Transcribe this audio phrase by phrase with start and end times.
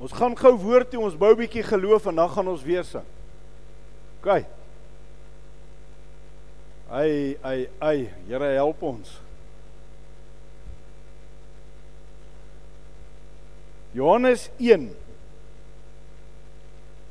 [0.00, 3.04] Ons gaan gou woord toe, ons bou bietjie geloof en dan gaan ons weer sing.
[4.20, 4.46] OK.
[6.90, 9.12] Ai ai ai, Here help ons.
[13.92, 14.88] Johannes 1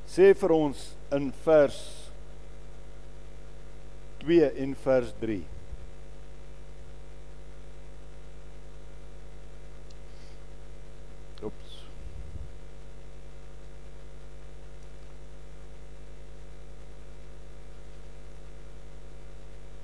[0.10, 0.84] sê vir ons
[1.14, 1.80] in vers
[4.24, 5.59] 2 en vers 3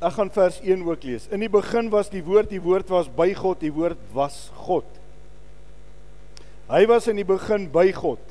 [0.05, 1.25] Ek gaan vers 1 ook lees.
[1.33, 4.85] In die begin was die woord, die woord was by God, die woord was God.
[6.69, 8.21] Hy was in die begin by God.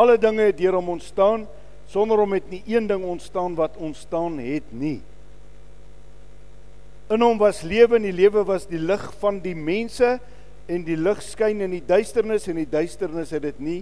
[0.00, 1.44] Alle dinge het deur hom ontstaan,
[1.92, 5.02] sonder hom het nie een ding ontstaan wat ontstaan het nie.
[7.12, 10.16] In hom was lewe en die lewe was die lig van die mense
[10.72, 13.80] en die lig skyn in die duisternis en die duisternis het dit nie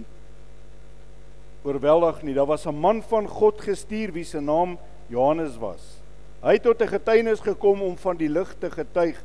[1.63, 2.35] oorweldig nie.
[2.35, 6.02] Daar was 'n man van God gestuur wie se naam Johannes was.
[6.43, 9.23] Hy het tot 'n getuienis gekom om van die lig te getuig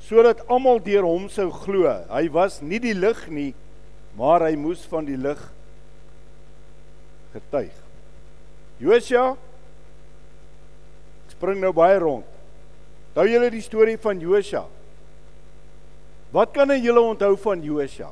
[0.00, 1.90] sodat almal deur hom sou glo.
[2.08, 3.54] Hy was nie die lig nie,
[4.16, 5.52] maar hy moes van die lig
[7.32, 7.74] getuig.
[8.78, 9.36] Josia
[11.28, 12.24] spring nou baie rond.
[13.10, 14.64] Onthou julle die storie van Josia?
[16.32, 18.10] Wat kan julle onthou van Josia?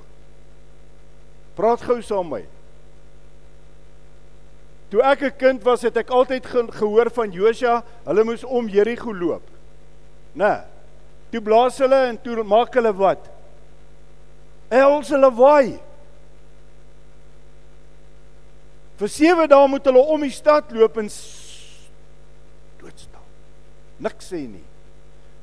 [1.55, 2.58] Praat gou saam met my.
[4.91, 8.69] Toe ek 'n kind was, het ek altyd ge gehoor van Josua, hulle moes om
[8.69, 9.43] Jerigo loop.
[10.35, 10.65] Né?
[11.31, 13.29] Toe blaas hulle en toe maak hulle wat?
[14.71, 15.79] Els hulle waai.
[18.99, 21.11] Vir 7 dae moet hulle om die stad loop en
[22.81, 23.29] doodstaan.
[23.99, 24.65] Niks sê nie.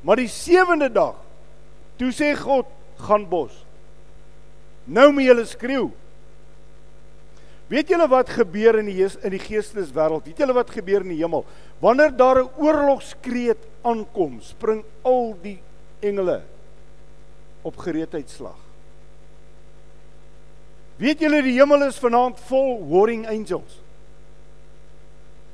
[0.02, 1.16] Maar die 7de dag,
[1.98, 3.54] toe sê God, gaan bos.
[4.86, 5.88] Nou moet julle skreeu.
[7.68, 10.28] Weet julle wat gebeur in die in die geestelike wêreld?
[10.30, 11.46] Weet julle wat gebeur in die hemel?
[11.82, 15.60] Wanneer daar 'n oorlogskreet aankom, spring al die
[16.00, 16.44] engele
[17.64, 18.58] op gereedheidslag.
[20.98, 23.82] Weet julle die hemel is vanaand vol warring angels.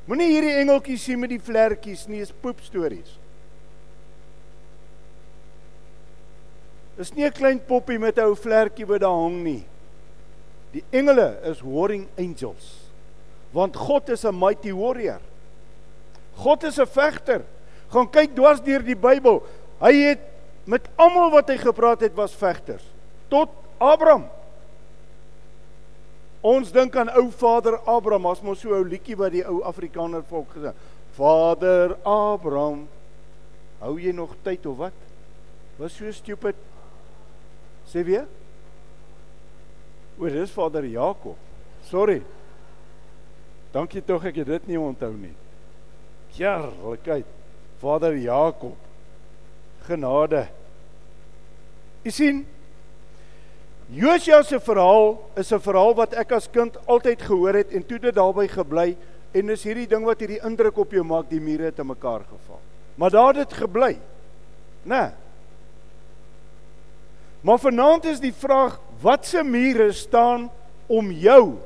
[0.06, 3.18] Moenie hierdie engeltjies sien met die vlekkies nie, is poep stories.
[6.98, 9.71] Dis nie 'n klein poppie met 'n ou vlekkie wat daar hang nie.
[10.72, 12.92] Die engele is warring angels.
[13.52, 15.20] Want God is 'n mighty warrior.
[16.36, 17.44] God is 'n vegter.
[17.90, 19.44] Gaan kyk dwars deur die Bybel.
[19.82, 20.20] Hy het
[20.66, 22.84] met almal wat hy gepraat het was vegters.
[23.28, 24.30] Tot Abraham.
[26.42, 29.62] Ons dink aan ou Vader Abraham, as mos so 'n ou liedjie wat die ou
[29.64, 30.74] Afrikaner volk gesing.
[31.14, 32.88] Vader Abraham.
[33.80, 34.94] Hou jy nog tyd of wat?
[35.78, 36.56] Was so stupid.
[37.86, 38.28] Sê weer?
[40.20, 41.38] O, dis Vader Jakob.
[41.90, 42.22] Sorry.
[43.72, 45.34] Dankie tog ek het dit nie onthou nie.
[46.36, 47.28] Heerlikheid.
[47.82, 48.76] Vader Jakob.
[49.88, 50.48] Genade.
[52.04, 52.44] U sien
[53.92, 58.00] Josua se verhaal is 'n verhaal wat ek as kind altyd gehoor het en toe
[58.00, 58.98] dit daarby gebly
[59.32, 62.24] en is hierdie ding wat hierdie indruk op jou maak, die mure het te mekaar
[62.24, 62.60] geval.
[62.96, 64.00] Maar daar het dit gebly.
[64.84, 64.96] Né?
[64.96, 65.12] Nee.
[67.42, 70.50] Maar vanaand is die vraag, watse mure staan
[70.88, 71.58] om jou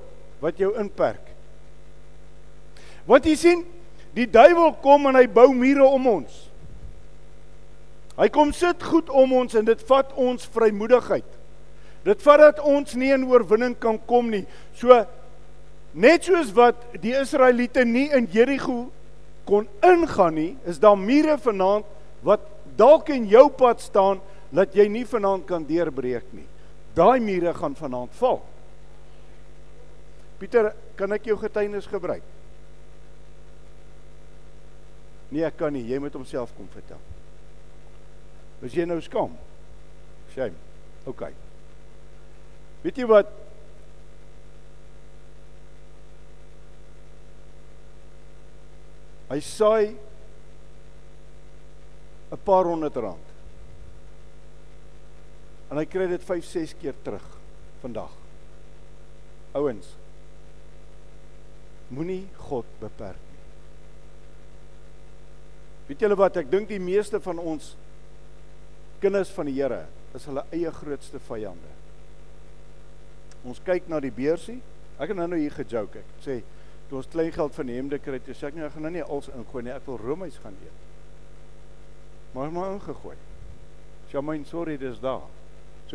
[0.43, 1.21] wat jou inperk?
[3.05, 3.63] Want jy sien,
[4.17, 6.45] die duiwel kom en hy bou mure om ons.
[8.15, 11.27] Hy kom sit goed om ons en dit vat ons vrymoedigheid.
[12.05, 14.45] Dit vat dat ons nie in oorwinning kan kom nie.
[14.77, 15.01] So
[15.95, 18.85] net soos wat die Israeliete nie in Jerigo
[19.45, 21.85] kon ingaan nie, is daar mure vanaand
[22.25, 22.45] wat
[22.77, 24.21] dalk in jou pad staan
[24.55, 26.47] dat jy nie vanaand kan deurbreek nie.
[26.95, 28.39] Daai mure gaan vanaand val.
[30.39, 32.23] Pieter, kan ek jou getuienis gebruik?
[35.31, 35.83] Nee, ek kan nie.
[35.89, 37.01] Jy moet homself kom vertel.
[38.63, 39.33] Is jy nou skaam?
[40.35, 40.55] Shame.
[41.09, 41.27] OK.
[42.85, 43.31] Weet jy wat?
[49.25, 49.97] Hy saai
[52.31, 53.24] 'n paar honderd rand.
[55.71, 57.25] En hy kry dit 5, 6 keer terug
[57.81, 58.13] vandag.
[59.57, 59.93] Ouens.
[61.93, 63.41] Moenie God beperk nie.
[65.89, 67.73] Weet julle wat ek dink die meeste van ons
[69.03, 69.83] kinders van die Here
[70.17, 71.73] is hulle eie grootste vyande.
[73.45, 74.57] Ons kyk na die beursie.
[74.97, 76.01] Ek het nou nou hier gejoke.
[76.01, 76.39] Ek sê
[76.89, 79.05] toe ons klein geld van hemde kry, toe sê ek nee, ek gaan nou nie
[79.05, 79.73] als ingooi nie.
[79.75, 80.83] Ek wil roomys gaan eet.
[82.35, 83.15] Maar maar ingegooi.
[84.11, 85.25] Jamyn, sorry, dis daar.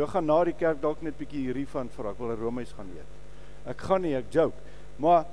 [0.00, 2.72] So gaan na die kerk dalk net bietjie hierdie van vra, ek wil 'n roomys
[2.72, 3.08] gaan eet.
[3.68, 4.56] Ek gaan nie, ek joke.
[4.96, 5.26] Maar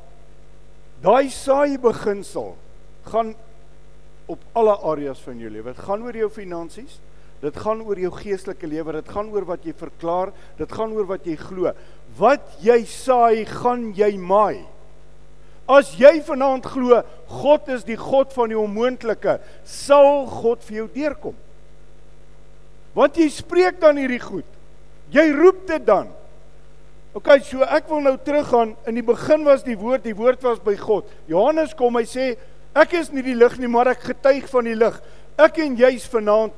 [1.02, 2.58] daai saai beginsel
[3.06, 3.34] gaan
[4.28, 5.72] op alle areas van jou lewe.
[5.72, 7.00] Dit gaan oor jou finansies,
[7.40, 11.06] dit gaan oor jou geestelike lewe, dit gaan oor wat jy verklaar, dit gaan oor
[11.06, 11.72] wat jy glo.
[12.18, 14.66] Wat jy saai, gaan jy maai.
[15.70, 20.88] As jy vanaand glo God is die God van die onmoontlike, sal God vir jou
[20.88, 21.36] deurkom.
[22.94, 24.57] Want jy spreek dan hierdie goed.
[25.14, 26.10] Jy roep dit dan.
[27.18, 28.76] OK, so ek wil nou teruggaan.
[28.90, 31.08] In die begin was die woord, die woord was by God.
[31.32, 32.28] Johannes kom, hy sê
[32.78, 35.00] ek is nie die lig nie, maar ek getuig van die lig.
[35.40, 36.54] Ek en jy's vanaand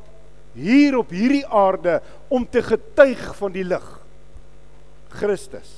[0.58, 3.88] hier op hierdie aarde om te getuig van die lig.
[5.20, 5.78] Christus.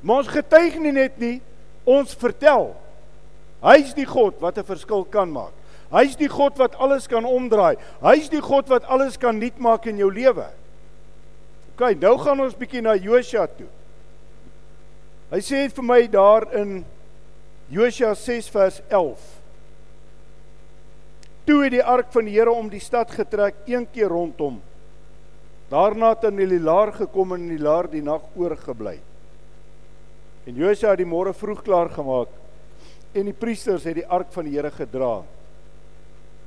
[0.00, 1.36] Maar ons getuig nie net nie,
[1.84, 2.72] ons vertel.
[3.60, 5.52] Hy's die God wat 'n verskil kan maak.
[5.92, 7.76] Hy's die God wat alles kan omdraai.
[8.00, 10.46] Hy's die God wat alles kan nuut maak in jou lewe.
[11.80, 13.64] OK, nou gaan ons bietjie na Josua toe.
[15.30, 16.82] Hy sê vir my daar in
[17.72, 19.22] Josua 6 vers 11.
[21.48, 24.58] Toe het die ark van die Here om die stad getrek een keer rondom.
[25.72, 28.98] Daarna het in die laar gekom en in die laar die nag oorgebly.
[30.44, 32.36] En Josua het die môre vroeg klaar gemaak
[33.16, 35.22] en die priesters het die ark van die Here gedra.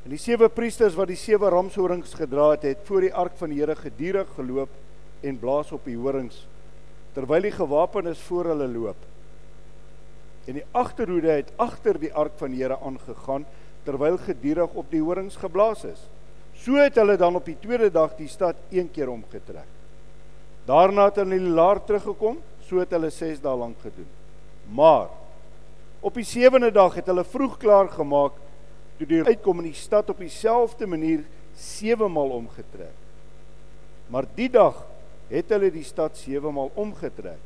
[0.05, 3.49] En die sewe priesters wat die sewe ramshorings gedra het, het voor die ark van
[3.49, 4.81] die Here gedurig geloop
[5.23, 6.43] en blaas op die horings
[7.13, 9.01] terwyl die gewapenes voor hulle loop.
[10.49, 13.45] En die agterhoede het agter die ark van die Here aangegaan
[13.85, 16.01] terwyl gedurig op die horings geblaas is.
[16.57, 19.69] So het hulle dan op die tweede dag die stad een keer omgetrek.
[20.65, 24.07] Daarna het hulle in die laar teruggekom, so het hulle 6 dae lank gedoen.
[24.71, 25.11] Maar
[26.03, 28.39] op die sewende dag het hulle vroeg klaar gemaak
[28.97, 31.23] toe die uitkom in die stad op dieselfde manier
[31.59, 32.95] 7 maal omgetrek.
[34.11, 34.83] Maar die dag
[35.33, 37.41] het hulle die stad sewe maal omgetrek.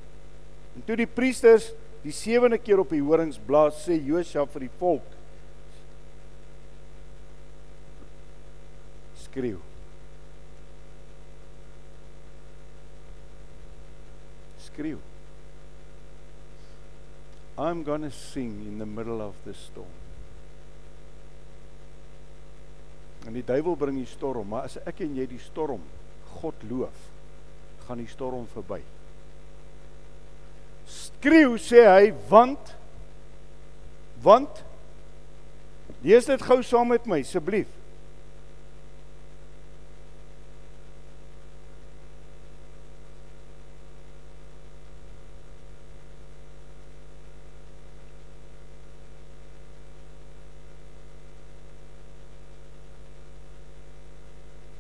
[0.76, 1.72] En toe die priesters
[2.04, 5.16] die sewende keer op die horings blaas, sê Josua vir die volk:
[9.24, 9.60] Skreeu.
[14.68, 15.00] Skreeu.
[17.58, 19.96] I'm going to sing in the middle of the storm.
[23.26, 25.82] En die duiwel bring die storm, maar as ek en jy die storm
[26.38, 27.08] God loof,
[27.88, 28.82] gaan die storm verby.
[30.88, 32.74] Skreeu sê hy want
[34.24, 34.64] want
[36.04, 37.72] lees dit gou saam met my asseblief.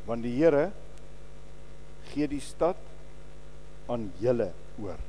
[0.07, 0.69] Want die Here
[2.11, 2.79] gee die stad
[3.91, 4.51] aan julle
[4.81, 4.99] oor.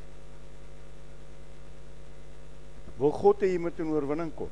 [2.99, 4.51] Wil God hê jy moet in oorwinning kom?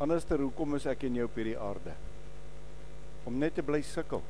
[0.00, 1.92] Anderster hoekom is ek en jy op hierdie aarde?
[3.28, 4.22] Om net te bly sukkel.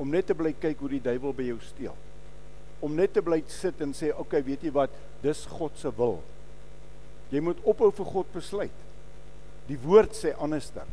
[0.00, 1.96] Om net te bly kyk hoe die duiwel by jou steel.
[2.80, 4.90] Om net te bly sit en sê, "Oké, okay, weet jy wat?
[5.22, 6.22] Dis God se wil."
[7.30, 8.78] Jy moet ophou vir God besluit.
[9.68, 10.86] Die woord sê anderster.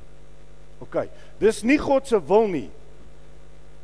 [0.79, 1.07] OK.
[1.39, 2.69] Dis nie God se wil nie.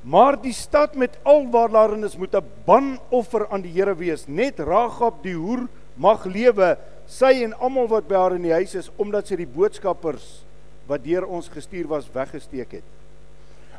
[0.03, 4.27] Maar die stad met al wat daarin is moet 'n banoffer aan die Here wees.
[4.27, 8.75] Net Ragab die hoer mag lewe, sy en almal wat by haar in die huis
[8.75, 10.43] is omdat sy die boodskappers
[10.87, 12.87] wat deur ons gestuur was weggesteek het.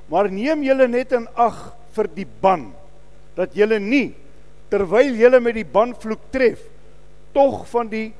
[0.09, 2.73] Maar neem julle net in ag vir die ban
[3.37, 4.15] dat julle nie
[4.71, 6.61] terwyl julle met die banvloek tref
[7.35, 8.13] tog van die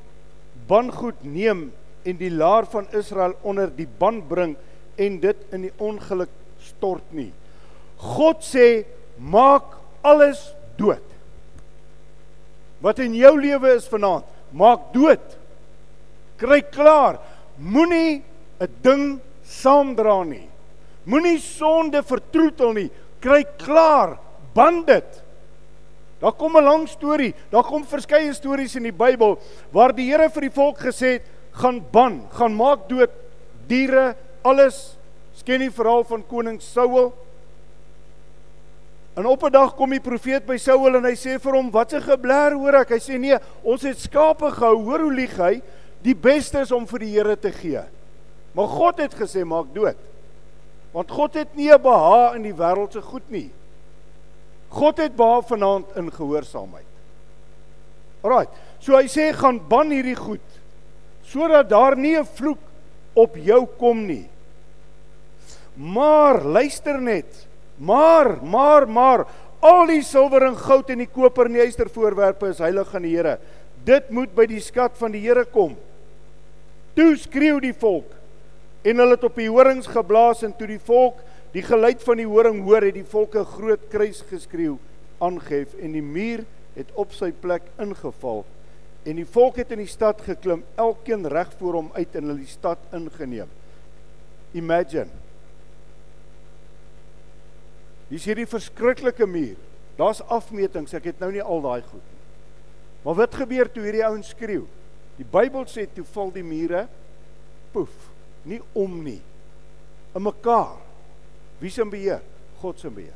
[0.67, 1.71] bangoed neem
[2.05, 4.55] en die laar van Israel onder die ban bring
[4.97, 7.31] en dit in die ongeluk stort nie.
[7.97, 8.85] God sê
[9.17, 11.03] maak alles dood.
[12.81, 15.23] Wat in jou lewe is vanaand, maak dood.
[16.37, 17.19] Kry klaar.
[17.57, 18.21] Moenie
[18.59, 20.49] 'n ding saamdra nie.
[21.05, 22.89] Moenie sonde vertroetel nie.
[23.21, 24.17] Kry klaar.
[24.53, 25.23] Band dit.
[26.19, 27.33] Daar kom 'n lang storie.
[27.49, 29.39] Daar kom verskeie stories in die Bybel
[29.71, 33.11] waar die Here vir die volk gesê het, gaan ban, gaan maak dood
[33.67, 34.97] diere, alles.
[35.35, 37.13] Sken die verhaal van koning Saul?
[39.15, 41.93] En op 'n dag kom die profeet by Saul en hy sê vir hom: "Wat
[41.93, 44.83] 'n gebler hoor ek?" Hy sê: "Nee, ons het skape gehou.
[44.83, 45.61] Hoor hoe lieg hy?
[46.01, 47.81] Die beste is om vir die Here te gee."
[48.53, 49.95] Maar God het gesê: "Maak dood."
[50.91, 53.51] Want God het nie 'n beha in die wêreld se goed nie.
[54.69, 56.85] God het beha vanaand in gehoorsaamheid.
[58.21, 58.47] Alraai.
[58.79, 60.41] So hy sê gaan ban hierdie goed
[61.25, 62.59] sodat daar nie 'n vloek
[63.13, 64.29] op jou kom nie.
[65.73, 67.47] Maar luister net.
[67.77, 69.25] Maar, maar, maar
[69.59, 73.07] al die silwer en goud en die koper en die yster voorwerpe is heilig aan
[73.07, 73.37] die Here.
[73.85, 75.75] Dit moet by die skat van die Here kom.
[76.95, 78.13] Toe skreeu die volk
[78.85, 81.23] en hulle het op die horings geblaas en toe die volk
[81.55, 84.75] die geluid van die horing hoor, het die volke groot kruis geskreeu
[85.23, 86.43] aangehef en die muur
[86.75, 88.43] het op sy plek ingeval
[89.05, 92.41] en die volk het in die stad geklim, elkeen reg voor hom uit en hulle
[92.41, 93.51] die stad ingeneem.
[94.57, 95.24] Imagine.
[98.09, 99.57] Hier is hierdie verskriklike muur.
[99.97, 102.21] Daar's afmetings, ek het nou nie al daai goed nie.
[103.05, 104.65] Maar wat gebeur toe hierdie ouens skreeu?
[105.15, 106.85] Die Bybel sê toe val die mure
[107.71, 107.93] poef,
[108.47, 109.21] nie om nie.
[110.15, 110.75] In mekaar.
[111.61, 112.23] Wie se beheer?
[112.61, 113.15] God se beheer.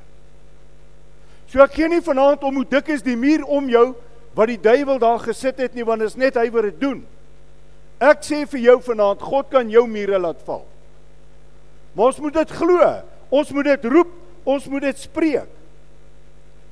[1.49, 3.87] So ek gee nie vanaand om hoe dik is die muur om jou
[4.37, 6.99] wat die duiwel daar gesit het nie want dit is net hy wat dit doen.
[7.99, 10.63] Ek sê vir jou vanaand, God kan jou mure laat val.
[11.97, 12.91] Maar ons moet dit glo.
[13.29, 14.13] Ons moet dit roep,
[14.49, 15.55] ons moet dit spreek.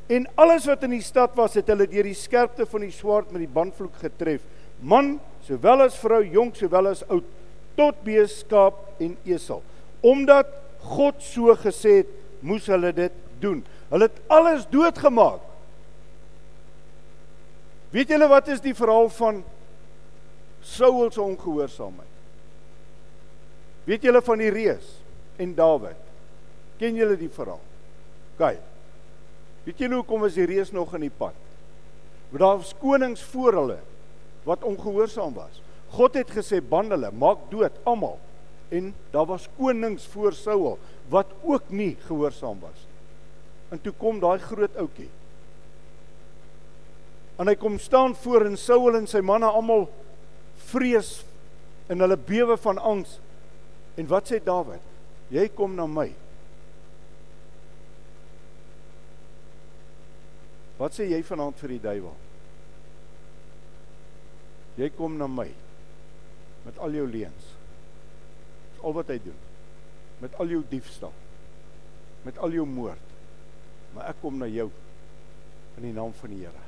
[0.08, 3.34] En alles wat in die stad was, het hulle deur die skerpte van die swaard
[3.34, 4.46] met die bandvloek getref.
[4.80, 7.28] Man sowel as vrou, jonk sowel as oud,
[7.78, 9.62] tot bees, skaap en esel.
[10.06, 10.50] Omdat
[10.88, 13.60] God so gesê het, moes hulle dit doen.
[13.92, 15.44] Hulle het alles doodgemaak.
[17.92, 19.44] Weet julle wat is die verhaal van
[20.68, 22.16] Saul se ongehoorsaamheid?
[23.88, 24.98] Weet julle van die reus
[25.40, 26.04] en Dawid?
[26.80, 27.64] Ken julle die verhaal?
[28.38, 28.62] Kyk.
[29.66, 31.36] Weet julle hoekom was die reus nog in die pad?
[32.30, 33.80] Want daar was konings voor hulle
[34.48, 35.62] wat ongehoorsaam was.
[35.92, 38.18] God het gesê ban hulle, maak dood almal.
[38.72, 40.78] En daar was konings voor Saul
[41.12, 42.98] wat ook nie gehoorsaam was nie.
[43.70, 45.10] En toe kom daai groot ouetjie.
[47.38, 49.88] En hy kom staan voor en Saul en sy manne almal
[50.72, 51.20] vrees
[51.92, 53.18] en hulle bewe van angs.
[54.00, 54.84] En wat sê Dawid?
[55.34, 56.08] Jy kom na my.
[60.78, 62.16] Wat sê jy vanaand vir die duiwel?
[64.78, 65.50] Jy kom na my
[66.68, 67.54] met al jou leuns.
[68.86, 69.38] Al wat hy doen.
[70.22, 71.14] Met al jou diefstal.
[72.26, 73.08] Met al jou moord
[73.98, 74.68] maar ek kom na jou
[75.78, 76.66] in die naam van die Here.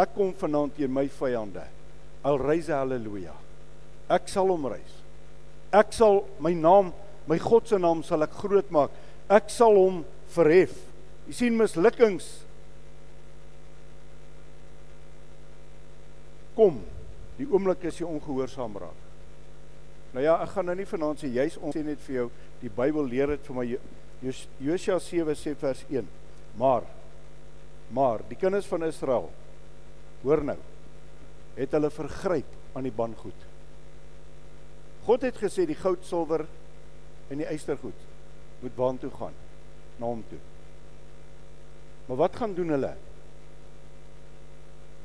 [0.00, 1.64] Ek kom vanaand teen my vyande.
[2.26, 3.34] Al reise haleluja.
[4.12, 4.94] Ek sal hom reis.
[5.76, 6.92] Ek sal my naam,
[7.28, 8.94] my God se naam sal ek groot maak.
[9.32, 10.72] Ek sal hom verhef.
[11.28, 12.28] Jy sien mislukkings
[16.56, 16.80] kom
[17.36, 19.02] die oomblik as jy ongehoorsaam raak.
[20.16, 22.28] Nou ja, ek gaan nou nie vanaand sê jy's ons sê net vir jou
[22.62, 23.66] die Bybel leer dit vir my
[24.64, 26.06] Josua 7 sê vers 1.
[26.56, 26.86] Maar
[27.94, 29.28] maar die kinders van Israel
[30.24, 30.56] hoor nou
[31.56, 33.44] het hulle vergryp aan die bangoed.
[35.06, 36.42] God het gesê die goud, silwer
[37.30, 38.00] en die ystergoed
[38.62, 39.36] moet waan toe gaan
[40.00, 40.40] na hom toe.
[42.08, 42.92] Maar wat gaan doen hulle?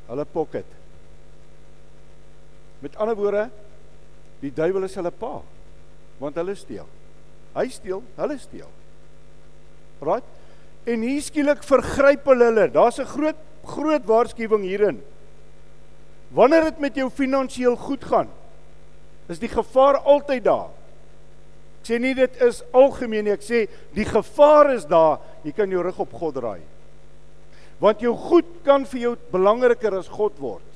[0.08, 0.81] Hulle pocket.
[2.82, 3.48] Met ander woorde,
[4.42, 5.40] die duiwel is hulle pa
[6.22, 6.86] want hulle steel.
[7.56, 8.68] Hy steel, hulle steel.
[10.06, 10.26] Right?
[10.86, 12.68] En hier skielik vergryp hulle hulle.
[12.70, 15.02] Daar's 'n groot groot waarskuwing hierin.
[16.34, 18.30] Wanneer dit met jou finansiëel goed gaan,
[19.28, 20.70] is die gevaar altyd daar.
[21.82, 25.70] Ek sê nie dit is algemeen nie, ek sê die gevaar is daar, jy kan
[25.70, 26.62] jou rug op God draai.
[27.82, 30.71] Want jou goed kan vir jou belangriker as God word.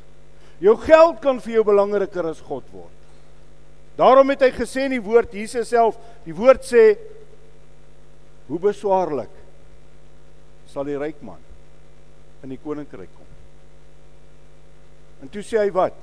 [0.60, 2.92] Jou geld kan vir jou belangriker as God word.
[3.98, 6.96] Daarom het hy gesê in die woord Jesus self, die woord sê
[8.46, 9.32] Hoe beswaarlik
[10.70, 11.42] sal die ryk man
[12.46, 13.30] in die koninkryk kom.
[15.24, 15.96] En toe sê hy wat?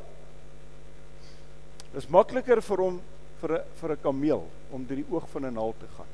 [1.93, 2.97] Dis makliker vir hom
[3.43, 4.43] vir 'n vir 'n kameel
[4.73, 6.13] om deur die oog van 'n naald te gaan.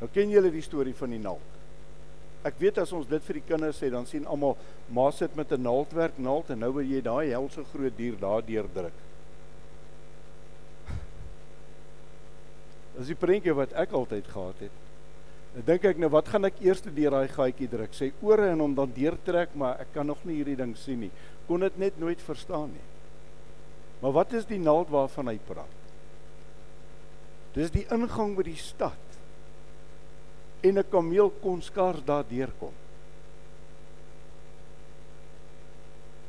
[0.00, 1.57] Nou ken julle die storie van die naald.
[2.48, 4.56] Ek weet as ons dit vir die kinders sê, dan sien almal
[4.94, 8.68] ma sit met 'n naaldwerk naald en nou wil jy daai helse groot dier daardeur
[8.74, 8.96] druk.
[12.98, 14.76] Dis die prentjie wat ek altyd gehad het.
[15.54, 17.94] Dan dink ek nou wat gaan ek eers deur daai gaatjie druk?
[17.94, 21.10] Sê ore en hom dan deurtrek, maar ek kan nog nie hierdie ding sien nie.
[21.46, 22.86] Kon dit net nooit verstaan nie.
[24.02, 25.78] Maar wat is die naald waarvan hy praat?
[27.54, 29.07] Dis die ingang by die stad.
[30.60, 32.72] En 'n kameel kon skaars daar deurkom.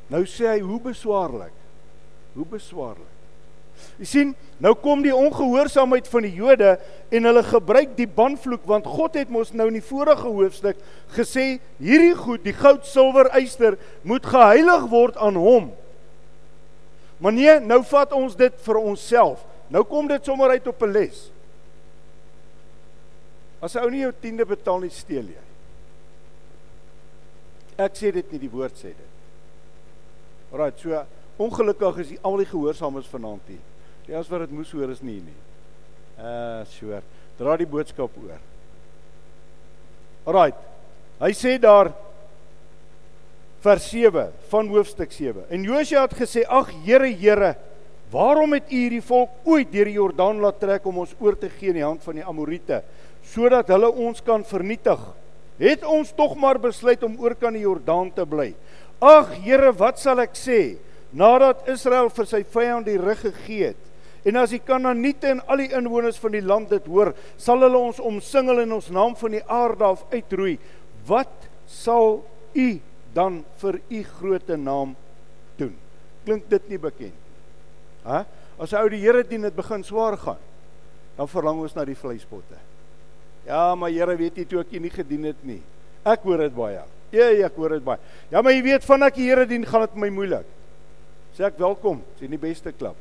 [0.06, 1.54] Nou sê hy hoe beswaarlik.
[2.34, 3.16] Hoe beswaarlik.
[4.00, 6.74] Jy sien, nou kom die ongehoorsaamheid van die Jode
[7.12, 10.80] en hulle gebruik die banvloek want God het mos nou in die vorige hoofstuk
[11.16, 15.70] gesê hierdie goed, die goud, silwer, yster moet geheilig word aan hom.
[17.20, 19.44] Maar nee, nou vat ons dit vir onsself.
[19.70, 21.30] Nou kom dit sommer uit op 'n les.
[23.60, 25.44] As 'n ou nie jou tiende betaal nie, steel jy.
[27.78, 29.10] Ek sê dit nie, die woord sê dit.
[30.52, 31.06] Alraai, so
[31.38, 33.62] ongelukkig is die al die gehoorsaames vanaand hier.
[34.06, 35.38] Die as wat dit moes hoor is nie nie.
[36.18, 37.02] Uh, sure.
[37.38, 38.40] Dra die boodskap oor.
[40.26, 40.52] Alraai.
[41.20, 41.92] Hy sê daar
[43.60, 45.44] vers 7 van hoofstuk 7.
[45.52, 47.54] En Josua het gesê: "Ag Here, Here,
[48.10, 51.48] waarom het U hierdie volk ooit deur die Jordaan laat trek om ons oor te
[51.48, 52.82] gee in die hand van die Amorite
[53.30, 55.00] sodat hulle ons kan vernietig?
[55.60, 58.52] Het ons tog maar besluit om oor kan die Jordaan te bly?
[59.00, 60.78] Ag Here, wat sal ek sê
[61.12, 63.86] nadat Israel vir sy vyand die rug gegee het?"
[64.24, 67.78] En as die Kanaaniete en al die inwoners van die land dit hoor, sal hulle
[67.80, 70.58] ons omsingel en ons naam van die aarde af uitroei.
[71.08, 72.20] Wat sal
[72.52, 72.68] u
[73.14, 74.92] dan vir u groote naam
[75.56, 75.72] doen.
[76.26, 77.16] Klink dit nie bekend nie?
[78.04, 78.24] Hæ?
[78.60, 80.40] As ou die Here dien dit begin swaar gaan,
[81.16, 82.58] dan verlang ons na die vleispotte.
[83.50, 85.58] Ja, maar Here weet jy toe ek nie gedien het nie.
[86.06, 86.84] Ek hoor dit baie.
[87.10, 87.98] Ja, ja, ek hoor dit baie.
[88.30, 90.46] Ja, maar jy weet van ek die Here dien, gaan dit my moeilik.
[91.34, 92.98] Sê ek welkom, sê die beste klap.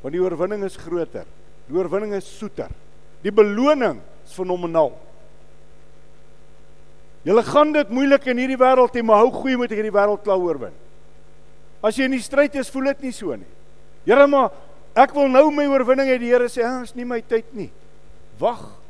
[0.00, 1.26] Want die oorwinning is groter.
[1.66, 2.72] Die oorwinning is soeter.
[3.24, 4.94] Die beloning is fenomenaal.
[7.26, 10.22] Julle gaan dit moeilik in hierdie wêreld hê, maar hou goeie moet ek hierdie wêreld
[10.24, 10.76] klaar oorwin.
[11.84, 13.50] As jy in die stryd is, voel dit nie so nie.
[14.06, 14.54] Here maar
[14.96, 16.16] ek wil nou my oorwinning hê.
[16.22, 17.70] Die Here sê, "Ag, is nie my tyd nie.
[18.38, 18.85] Wag.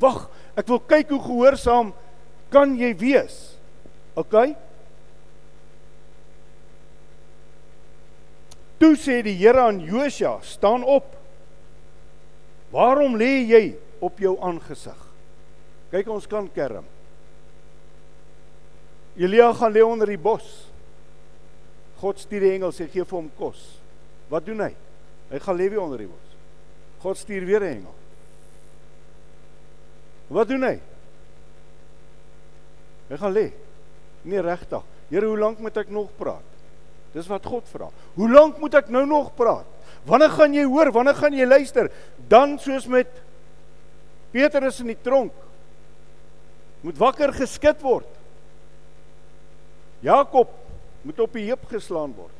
[0.00, 0.28] Wag.
[0.56, 1.92] Ek wil kyk hoe gehoorsaam
[2.50, 3.56] kan jy wees."
[4.14, 4.34] OK?
[8.78, 11.16] Toe sê die Here aan Josua, "Staan op.
[12.70, 15.06] Waarom lê jy op jou aangesig?"
[15.90, 16.84] Kyk ons kan kerm.
[19.16, 20.66] Elia gaan lê onder die bos.
[22.00, 23.62] God stuur die engel sê gee vir hom kos.
[24.28, 24.72] Wat doen hy?
[25.30, 26.34] Hy gaan lê weer onder die bos.
[27.00, 27.95] God stuur weer 'n engel.
[30.32, 30.76] Wat doen hy?
[33.06, 33.46] Hy gaan lê.
[34.26, 34.82] Nee regtig.
[35.08, 36.54] Here, hoe lank moet ek nog praat?
[37.14, 37.88] Dis wat God vra.
[38.16, 39.68] Hoe lank moet ek nou nog praat?
[40.06, 40.90] Wanneer gaan jy hoor?
[40.92, 41.88] Wanneer gaan jy luister?
[42.28, 43.10] Dan soos met
[44.34, 45.34] Petrus in die tronk
[46.84, 48.08] moet wakker geskit word.
[50.04, 50.50] Jakob
[51.06, 52.34] moet op die heup geslaan word.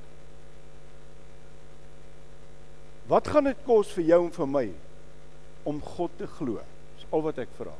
[3.10, 4.64] Wat gaan dit kos vir jou en vir my
[5.66, 6.60] om God te glo?
[7.06, 7.72] Dis al wat ek vra.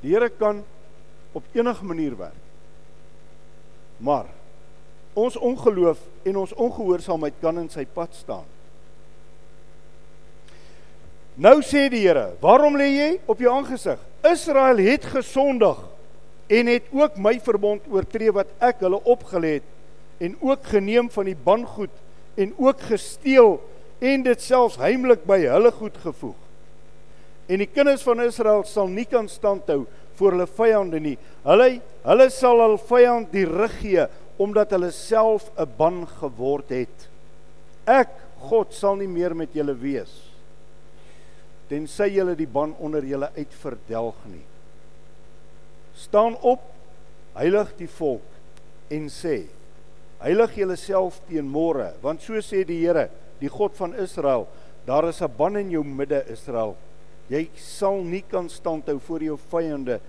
[0.00, 0.62] Die Here kan
[1.34, 2.38] op enige manier werk.
[3.98, 4.26] Maar
[5.14, 8.46] ons ongeloof en ons ongehoorsaamheid kan in sy pad staan.
[11.34, 13.98] Nou sê die Here, "Waarom lê jy op jou aangesig?
[14.22, 15.78] Israel het gesondig
[16.48, 19.62] en het ook my verbond oortree wat ek hulle opgelê het
[20.18, 21.90] en ook geneem van die bangoed
[22.36, 23.60] en ook gesteel
[23.98, 26.49] en dit selfs heimlik by hulle goed gevoeg.
[27.50, 29.82] En die kinders van Israel sal nie kan standhou
[30.20, 31.16] voor hulle vyande nie.
[31.42, 34.06] Hulle hulle sal hul vyand die rug gee
[34.40, 37.08] omdat hulle self 'n ban geword het.
[37.86, 38.08] Ek
[38.48, 40.30] God sal nie meer met julle wees
[41.70, 44.42] tensy julle die ban onder julle uitverdelg nie
[46.00, 46.64] staan op
[47.36, 48.26] heilig die volk
[48.90, 49.36] en sê
[50.24, 53.06] heilig julleself teen môre want so sê die Here
[53.40, 54.48] die God van Israel
[54.86, 56.74] daar is 'n ban in jou midde Israel
[57.30, 60.00] jy sal nie kan standhou voor jou vyande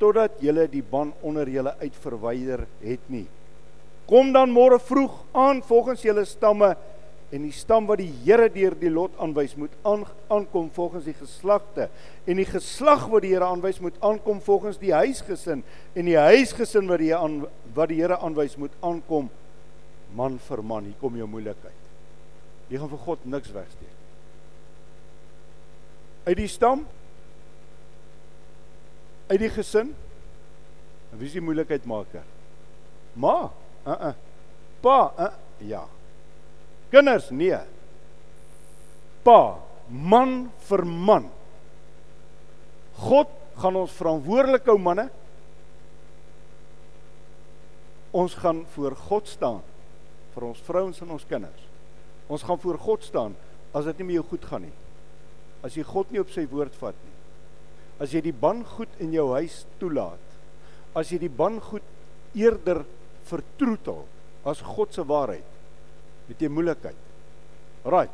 [0.00, 3.24] totdat julle die ban onder julle uitverwyder het nie.
[4.06, 6.74] Kom dan môre vroeg aan volgens julle stamme
[7.34, 11.16] en die stam wat die Here deur die lot aanwys moet aan, aankom volgens die
[11.16, 11.88] geslagte.
[12.28, 15.64] En die geslag wat die Here aanwys moet aankom volgens die huisgesin
[15.96, 17.42] en die huisgesin wat die aan
[17.74, 19.32] wat die Here aanwys moet aankom
[20.14, 20.86] man vir man.
[20.86, 21.84] Hier kom jou moeilikheid.
[22.70, 23.95] Jy gaan vir God niks wegsteek
[26.26, 26.86] uit die stam
[29.26, 29.94] uit die gesin
[31.10, 32.24] en wie is die moeilikheid maker
[33.14, 33.36] ma
[33.86, 34.14] uh -uh.
[34.82, 35.86] pa uh, ja
[36.90, 37.58] Kinders, nee.
[39.26, 39.58] Pa,
[39.90, 41.30] man vir man.
[42.96, 45.08] God gaan ons verantwoordelik hou manne.
[48.16, 49.60] Ons gaan voor God staan
[50.36, 51.68] vir ons vrouens en ons kinders.
[52.32, 53.36] Ons gaan voor God staan
[53.76, 54.74] as dit nie met jou goed gaan nie.
[55.64, 57.14] As jy God nie op sy woord vat nie.
[58.02, 60.22] As jy die ban goed in jou huis toelaat.
[60.96, 61.84] As jy die ban goed
[62.36, 62.84] eerder
[63.26, 64.04] vertroetel
[64.46, 65.56] as God se waarheid
[66.28, 66.98] het jy moeilikheid.
[67.86, 68.12] Right.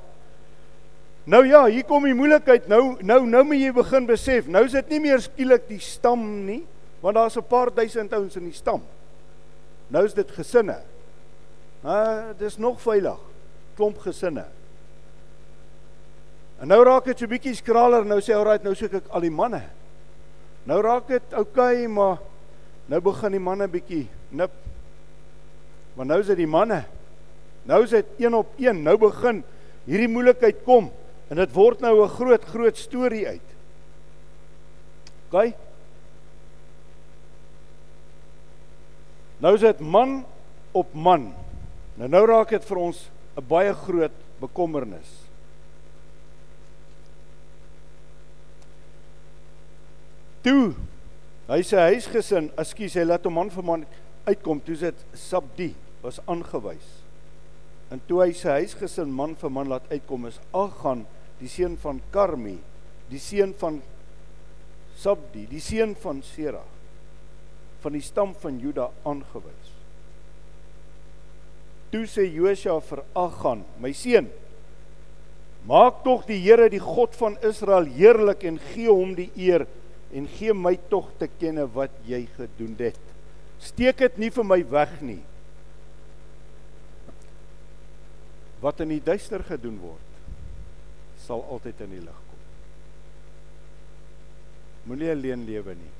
[1.24, 2.66] Nou ja, hier kom die moeilikheid.
[2.70, 4.48] Nou nou nou moet jy begin besef.
[4.50, 6.62] Nou is dit nie meer skielik die stam nie,
[7.00, 8.82] want daar's 'n paar duisend ouens in die stam.
[9.88, 10.82] Nou is dit gesinne.
[11.84, 13.18] Uh dis nog veilig.
[13.76, 14.46] Klomp gesinne.
[16.62, 18.06] En nou raak dit so bietjie skraler.
[18.06, 19.64] Nou sê alraai, nou soek ek al die manne.
[20.64, 22.20] Nou raak dit oukei, okay, maar
[22.90, 24.52] Nou begin die manne bietjie nip.
[25.96, 26.82] Maar nou is dit die manne.
[27.68, 28.82] Nou is dit een op een.
[28.82, 29.42] Nou begin
[29.86, 30.90] hierdie moeilikheid kom
[31.30, 33.48] en dit word nou 'n groot groot storie uit.
[35.30, 35.54] OK?
[39.38, 40.24] Nou is dit man
[40.72, 41.34] op man.
[41.94, 45.21] Nou nou raak dit vir ons 'n baie groot bekommernis.
[50.42, 50.72] Toe
[51.50, 53.86] hy sê huisgesin, ekskuus, hy laat hom man vir man
[54.26, 56.88] uitkom, toe dit Sabdi was aangewys.
[57.92, 61.04] En toe hy sy huisgesin man vir man laat uitkom is Agan,
[61.42, 62.56] die seun van Karmi,
[63.10, 63.80] die seun van
[64.98, 66.62] Sabdi, die seun van Sera
[67.82, 69.70] van die stam van Juda aangewys.
[71.90, 74.28] Toe sê Josua vir Agan, my seun,
[75.68, 79.66] maak tog die Here die God van Israel heerlik en gee hom die eer
[80.12, 83.00] en gee my tog te kenne wat jy gedoen het.
[83.62, 85.20] Steek dit nie vir my weg nie.
[88.62, 90.20] Wat in die duister gedoen word,
[91.22, 92.44] sal altyd in die lig kom.
[94.90, 95.92] Moenie alleen lewe nie.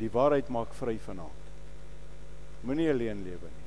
[0.00, 1.52] Die waarheid maak vry vanaand.
[2.64, 3.64] Moenie alleen lewe nie.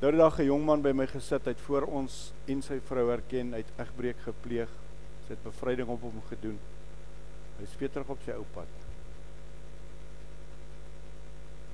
[0.00, 3.10] Nou die dag 'n jong man by my gesit het voor ons en sy vrou
[3.10, 4.68] erken uit egbreek gepleeg.
[5.28, 6.56] Sy het bevryding op hom gedoen.
[7.58, 8.70] Hy is weer terug op sy ou pad.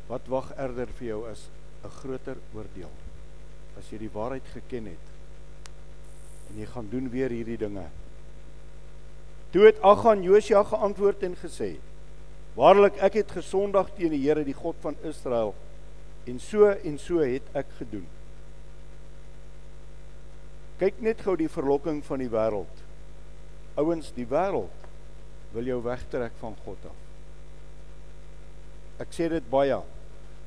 [0.09, 1.49] Wat wag erger vir jou is
[1.85, 2.91] 'n groter oordeel.
[3.79, 5.07] As jy die waarheid geken het
[6.51, 7.87] en jy gaan doen weer hierdie dinge.
[9.51, 11.79] Toe het Agan Josia geantwoord en gesê:
[12.55, 15.55] Waarlik ek het gesondag teen die Here die God van Israel
[16.27, 18.07] en so en so het ek gedoen.
[20.79, 22.84] Kyk net gou die verlokking van die wêreld.
[23.81, 24.87] Ouens, die wêreld
[25.55, 27.01] wil jou wegtrek van God af.
[29.03, 29.81] Ek sê dit baie.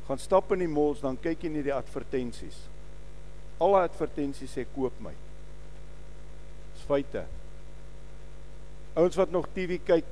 [0.08, 2.62] Gaan stap in die malls dan kyk jy net die advertensies.
[3.64, 5.12] Al die advertensies sê koop my.
[6.76, 7.26] Dis feite.
[8.98, 10.08] Ouens wat nog TV kyk,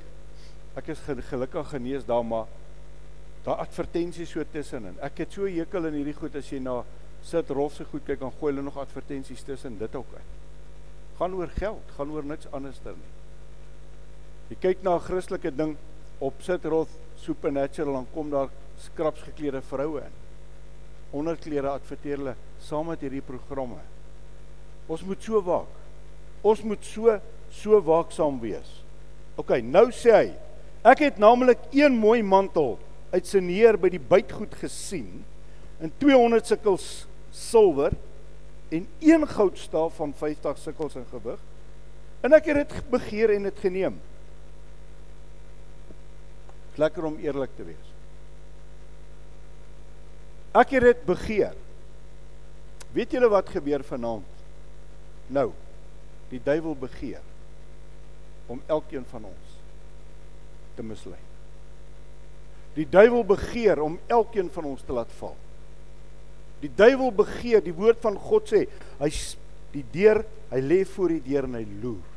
[0.76, 1.00] Ek is
[1.30, 2.50] gelukkig genees daar maar
[3.46, 4.96] daar advertensies so tussenin.
[5.00, 6.80] Ek het so hekel in hierdie goed as jy na
[7.24, 10.45] sit rof se goed kyk dan gooi hulle nog advertensies tussen dit ook uit.
[11.18, 13.12] Gaan oor geld, gaan oor niks anderster nie.
[14.50, 15.76] Jy kyk na 'n Christelike ding
[16.20, 18.48] op sit rof supernatural dan kom daar
[18.78, 20.14] skraps geklede vroue in.
[21.12, 23.80] Onderklere adverteer hulle saam met hierdie programme.
[24.88, 25.72] Ons moet so waak.
[26.42, 28.84] Ons moet so so waaksaam wees.
[29.36, 30.34] OK, nou sê hy
[30.86, 32.76] Ek het naamlik een mooi mantel
[33.10, 35.24] uit Sineer by die bytgoed gesien
[35.82, 36.84] in 200 sikkels
[37.34, 37.96] silwer
[38.68, 41.40] en een goudstaaf van 50 sikkels in gewig.
[42.20, 44.00] En ek het dit begeer en dit geneem.
[46.74, 47.92] Lekker om eerlik te wees.
[50.56, 51.54] Ek het dit begeer.
[52.96, 54.44] Weet julle wat gebeur vanaand?
[55.26, 55.50] Nou,
[56.30, 57.22] die duiwel begeer
[58.46, 59.56] om elkeen van ons
[60.74, 61.20] te mislei.
[62.76, 65.36] Die duiwel begeer om elkeen van ons te laat val.
[66.62, 68.64] Die duiwel begeer, die woord van God sê,
[69.00, 69.10] hy
[69.74, 72.14] die deur, hy lê voor die deur en hy loer.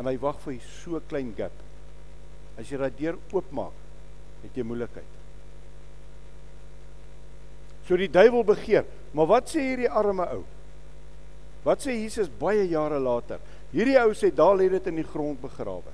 [0.00, 1.54] En hy wag vir so klein gap.
[2.60, 3.76] As jy daai deur oopmaak,
[4.44, 5.16] het jy moeilikheid.
[7.88, 8.84] So die duiwel begeer,
[9.16, 10.44] maar wat sê hierdie arme ou?
[11.64, 13.40] Wat sê Jesus baie jare later?
[13.72, 15.92] Hierdie ou sê daar lê dit in die grond begrawe.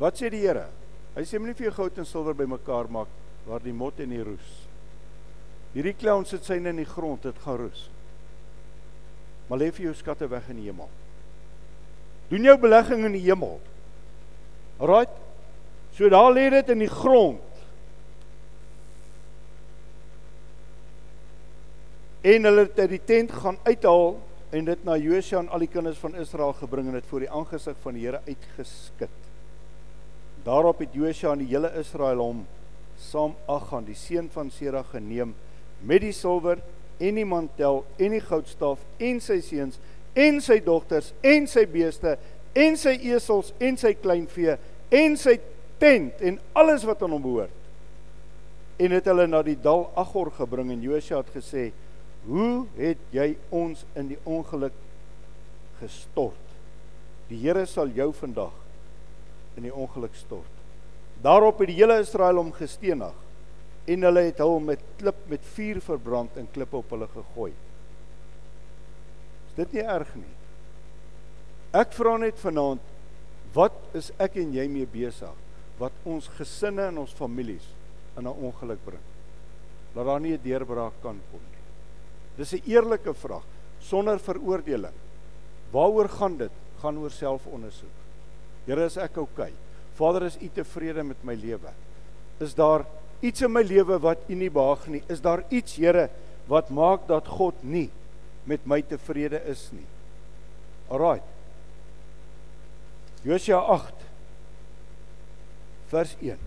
[0.00, 0.66] Wat sê die Here?
[1.14, 3.10] Hy sê moenie vir jou goud en silwer bymekaar maak
[3.46, 4.50] waar die mot en die roes.
[5.74, 7.84] Hierdie clown sit syne in die grond, dit gaan roes.
[9.50, 10.90] Maar lê vir jou skatte weg in die hemel.
[12.30, 13.58] Doen jou belegging in die hemel.
[14.78, 15.12] Alraait.
[15.94, 17.46] So daar lê dit in die grond.
[22.20, 24.18] En hulle het die tent gaan uithaal
[24.54, 27.30] en dit na Josua en al die kinders van Israel gebring en dit voor die
[27.30, 29.18] aangesig van die Here uitgeskit.
[30.44, 32.42] Daarop het Josua en die hele Israel hom
[33.00, 35.32] saam Agan die seun van Sera geneem
[35.86, 36.60] met die silwer
[37.00, 39.80] en die mantel en die goudstaaf en sy seuns
[40.18, 42.16] en sy dogters en sy beeste
[42.58, 44.56] en sy esels en sy kleinvee
[44.90, 45.38] en sy
[45.80, 47.56] tent en alles wat aan hom behoort.
[48.80, 51.70] En het hulle na die dal Agor gebring en Josua het gesê
[52.26, 54.76] hoe het jy ons in die ongeluk
[55.80, 56.46] gestort?
[57.30, 58.56] Die Here sal jou vandag
[59.56, 60.56] in die ongeluk stort.
[61.22, 63.16] Daarop het die hele Israel hom gestenig
[63.86, 67.52] en hulle het hom met klip met vuur verbrand en klippe op hulle gegooi.
[69.48, 70.34] Is dit nie erg nie?
[71.72, 72.80] Ek vra net vanaand,
[73.54, 75.38] Wat is ek en jy mee besig
[75.80, 77.66] wat ons gesinne en ons families
[78.18, 79.06] in 'n ongeluk bring?
[79.94, 81.64] Dat daar nie 'n deurbraak kan kom nie.
[82.36, 83.44] Dis 'n eerlike vraag
[83.80, 84.94] sonder veroordeling.
[85.72, 86.50] Waaroor gaan dit?
[86.80, 87.96] Gaan oor selfondersoek.
[88.66, 89.50] Here, is ek oukei?
[89.50, 89.52] Okay?
[89.94, 91.72] Vader, is U tevrede met my lewe?
[92.38, 92.86] Is daar
[93.22, 95.02] iets in my lewe wat U nie behaag nie?
[95.08, 96.08] Is daar iets, Here,
[96.50, 97.88] wat maak dat God nie
[98.48, 99.86] met my tevrede is nie?
[100.90, 101.20] Alraai.
[103.24, 104.06] Josua 8
[105.90, 106.38] vers 1.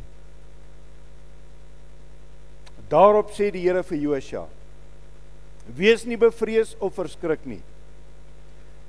[2.90, 4.48] Daarop sê die Here vir Josua:
[5.78, 7.62] Wees nie bevrees of verskrik nie.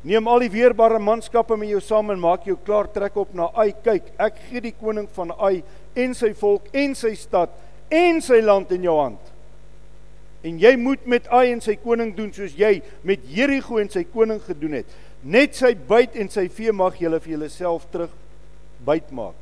[0.04, 3.48] Neem al die weerbare manskappe met jou saam en maak jou klaar trek op na
[3.56, 3.70] Ai.
[3.72, 5.62] Kyk, ek gee die koning van Ai
[5.96, 7.54] en sy volk en sy stad
[7.94, 9.32] en sy land in jou hand.
[10.44, 12.76] En jy moet met Ai en sy koning doen soos jy
[13.06, 14.90] met Jerigo en sy koning gedoen het.
[15.24, 18.12] Net sy byt en sy vee mag julle vir julleself terug
[18.84, 19.38] byt maak.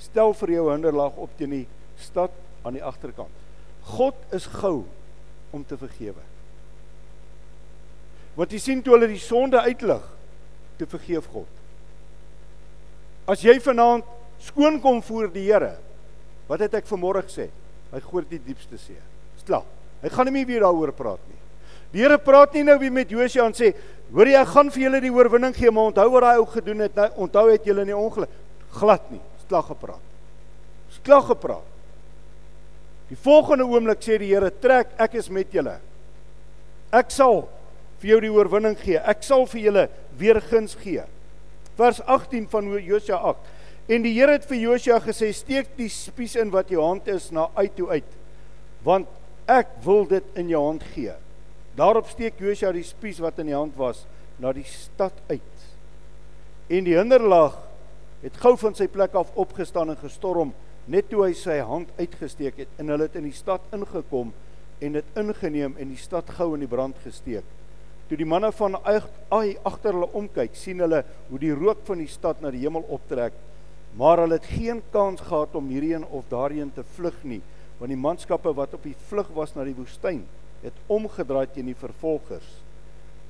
[0.00, 1.66] Stel vir jou hinderlaag op teen die
[2.00, 2.32] stad
[2.64, 3.34] aan die agterkant.
[3.88, 4.86] God is gou
[5.52, 6.22] om te vergewe.
[8.38, 10.04] Want jy sien toe hulle die sonde uitlig,
[10.78, 11.48] te vergeef God.
[13.28, 14.06] As jy vanaand
[14.46, 15.74] skoon kom voor die Here,
[16.48, 17.48] wat het ek vanmôre gesê?
[17.92, 18.98] Hy gooi die diepste see.
[19.40, 19.66] Sklaap.
[20.02, 21.38] Hy gaan nie meer weer daaroor praat nie.
[21.92, 23.74] Die Here praat nie nou weer met Josua en sê,
[24.12, 26.78] "Hoor jy, ek gaan vir julle die oorwinning gee, maar onthou wat daai ou gedoen
[26.80, 26.94] het.
[26.94, 28.28] Nou, onthou het julle nie ongeluk
[28.70, 29.20] glad nie.
[29.46, 30.00] Sklag gepraat.
[30.90, 31.64] Sklag gepraat.
[33.08, 35.78] Die volgende oomblik sê die Here, "Trek, ek is met julle.
[36.92, 37.48] Ek sal
[38.00, 38.98] vir jou die oorwinning gee.
[38.98, 41.02] Ek sal vir julle weer guns gee."
[41.76, 43.38] Vers 18 van Josua 8.
[43.88, 47.30] En die Here het vir Josua gesê: "Steek die spies in wat jou hand is
[47.32, 48.16] na uit toe uit,
[48.84, 49.08] want
[49.46, 51.14] ek wil dit in jou hand gee."
[51.74, 54.04] Daarop steek Josua die spies wat in die hand was
[54.38, 55.64] na die stad uit.
[56.68, 57.56] En die hinderlaag
[58.22, 60.52] het gou van sy plek af opgestaan en gestorm
[60.86, 64.32] net toe hy sy hand uitgesteek het en hulle het in die stad ingekom
[64.84, 67.46] en dit ingeneem en die stad gou in die brand gesteek.
[68.08, 72.10] Toe die manne van Ai agter hulle omkyk, sien hulle hoe die rook van die
[72.10, 73.36] stad na die hemel optrek,
[73.96, 77.40] maar hulle het geen kans gehad om hierheen of daarheen te vlug nie,
[77.78, 80.24] want die manskappe wat op die vlug was na die woestyn,
[80.62, 82.48] het omgedraai teen die vervolgers.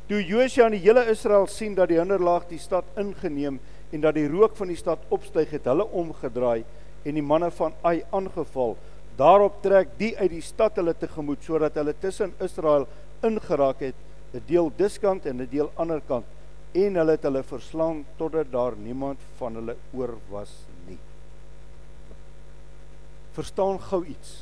[0.09, 3.59] Toe Josua en die hele Israel sien dat die hinderlaag die stad ingeneem
[3.93, 6.65] en dat die rook van die stad opstyg, het hulle omgedraai
[7.05, 8.77] en die manne van Ai aangeval.
[9.19, 12.87] Daarop trek die uit die stad hulle tegemoet sodat hulle tussen Israel
[13.27, 13.95] ingeraak het
[14.33, 16.25] 'n deel diskant en 'n deel ander kant
[16.77, 20.53] en hulle het hulle verslaan totdat daar niemand van hulle oor was
[20.89, 20.99] nie.
[23.37, 24.35] Verstaan gou iets.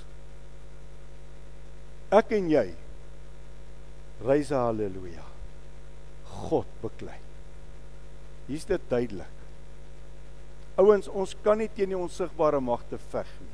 [2.15, 2.67] Ek en jy
[4.27, 5.25] reis haleluja.
[6.37, 7.19] God beklei.
[8.47, 9.33] Hier's dit duidelik.
[10.77, 13.53] Ouens, ons kan nie teen die onsigbare magte veg nie.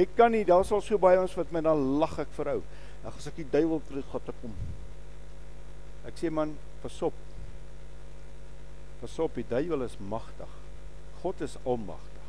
[0.00, 2.60] Jy kan nie, daar's al so baie ons wat met dan lag ek vir ou.
[3.06, 4.54] Ag as ek die duiwel terug gaan te kom.
[6.06, 7.16] Ek sê man, pasop.
[9.00, 10.56] Pasop, die duiwel is magtig.
[11.22, 12.26] God is almagtig.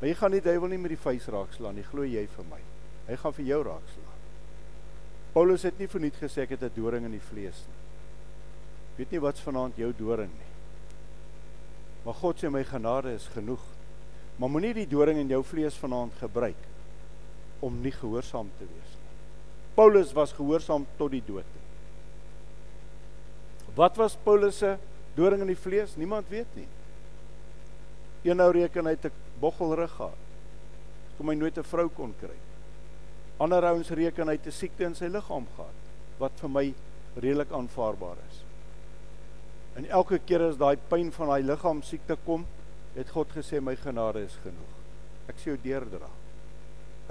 [0.00, 2.60] Maar jy gaan die duiwel nie met die vuis raakslaan nie, glo jy vir my.
[3.08, 4.10] Hy gaan vir jou raakslaan.
[5.34, 7.80] Paulus het nie verniet gesê ek het 'n doring in die vlees nie.
[8.96, 10.52] Weet nie wat's vanaand jou doring nie.
[12.04, 13.62] Maar God sê my genade is genoeg.
[14.36, 16.62] Maar moenie die doring in jou vlees vanaand gebruik
[17.60, 19.14] om nie gehoorsaam te wees nie.
[19.74, 21.48] Paulus was gehoorsaam tot die dood.
[23.74, 24.78] Wat was Paulus se
[25.14, 25.96] doring in die vlees?
[25.96, 26.68] Niemand weet nie.
[28.24, 30.20] Een nou reken hy te boggelrug gehad.
[31.18, 32.36] Kom hy nooit 'n vrou kon kry.
[33.38, 35.80] Ander ouens reken hy te siekte in sy liggaam gehad
[36.18, 36.74] wat vir my
[37.16, 38.42] redelik aanvaarbaar is.
[39.76, 42.46] En elke keer as daai pyn van daai liggaam siekte kom,
[42.94, 44.74] het God gesê my genade is genoeg.
[45.28, 46.10] Ek sê jou deurdra.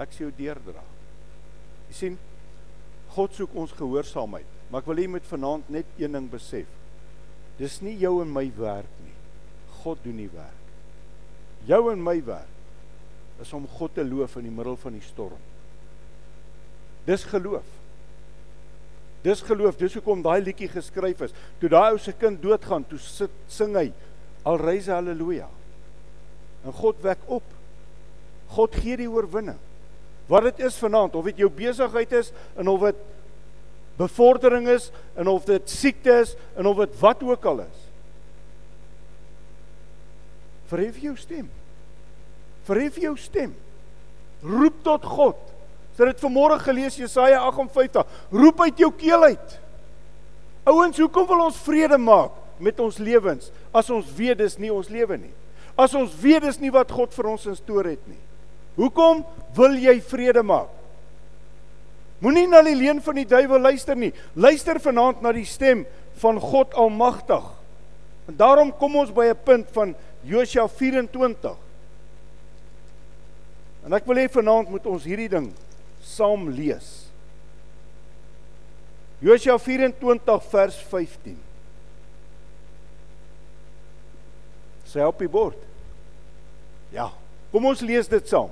[0.00, 0.82] Ek sê jou deurdra.
[1.88, 2.18] Jy sien
[3.14, 4.46] God soek ons gehoorsaamheid.
[4.70, 6.70] Maar ek wil hê jy moet vanaand net een ding besef.
[7.58, 9.14] Dis nie jou en my werk nie.
[9.82, 10.62] God doen die werk.
[11.68, 15.40] Jou en my werk is om God te loof in die middel van die storm.
[17.04, 17.66] Dis geloof.
[19.24, 19.76] Dis geloof.
[19.80, 21.34] Dis hoekom daai liedjie geskryf is.
[21.60, 23.88] Toe daai ou se kind doodgaan, toe sit sing hy
[24.44, 25.48] al reise haleluja.
[26.64, 27.46] En God wek op.
[28.54, 29.58] God gee die oorwinning.
[30.28, 33.02] Wat dit is vanaand, of dit jou besigheid is en of dit
[33.98, 37.82] bevordering is en of dit siekte is en of dit wat ook al is.
[40.72, 41.50] Verhef jou stem.
[42.64, 43.52] Verhef jou stem.
[44.42, 45.38] Roep tot God.
[45.94, 48.08] Sy het vanmôre gelees Jesaja 58.
[48.34, 49.60] Roep uit jou keel uit.
[50.64, 54.88] Ouens, hoekom wil ons vrede maak met ons lewens as ons weet dis nie ons
[54.90, 55.34] lewe nie?
[55.76, 58.20] as ons weet dis nie wat God vir ons instoor het nie.
[58.78, 59.22] Hoekom
[59.56, 60.70] wil jy vrede maak?
[62.22, 64.12] Moenie na die leuen van die duiwel luister nie.
[64.34, 65.84] Luister vanaand na die stem
[66.22, 67.44] van God Almagtig.
[68.28, 71.56] En daarom kom ons by 'n punt van Josua 24.
[73.84, 75.52] En ek wil hê vanaand moet ons hierdie ding
[76.00, 77.10] saam lees.
[79.20, 81.38] Josua 24 vers 15.
[84.84, 85.58] Sy op die bord.
[86.92, 87.10] Ja,
[87.50, 88.50] kom ons lees dit saam.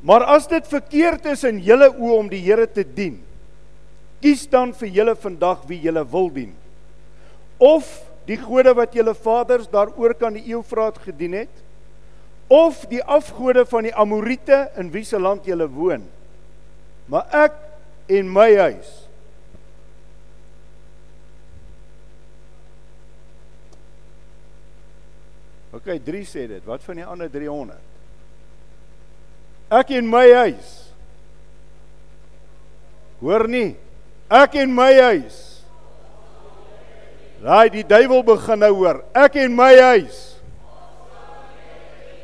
[0.00, 3.18] Maar as dit verkeerd is in julle oë om die Here te dien,
[4.22, 6.52] kies dan vir julle vandag wie julle wil dien.
[7.58, 7.88] Of
[8.28, 11.64] die gode wat julle vaders daaroor kan die Eufraat gedien het,
[12.48, 16.06] of die afgode van die Amorite in wie se land julle woon.
[17.08, 17.60] Maar ek
[18.08, 18.94] en my huis
[25.68, 26.64] OK, 3 sê dit.
[26.64, 27.87] Wat van die ander 300?
[29.68, 30.72] Ek en my huis.
[33.20, 33.76] Hoor nie.
[34.32, 35.36] Ek en my huis.
[37.44, 39.02] Raai, die duiwel begin nou hoor.
[39.16, 40.22] Ek en my huis.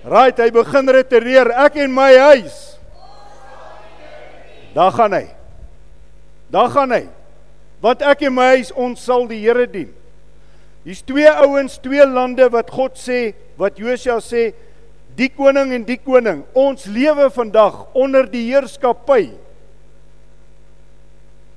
[0.04, 1.52] Raai, hy begin retireer.
[1.64, 2.56] Ek en my huis.
[4.74, 5.26] Daar gaan hy.
[6.52, 7.04] Daar gaan hy.
[7.84, 9.92] Want ek en my huis ons sal die Here dien.
[10.84, 14.50] Hier's twee ouens, twee lande wat God sê, wat Josua sê,
[15.16, 16.42] die koning en die koning.
[16.54, 19.30] Ons lewe vandag onder die heerskappy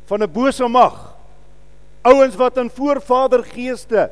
[0.07, 1.15] van 'n bose mag.
[2.03, 4.09] Ouens wat in voorvadergeeste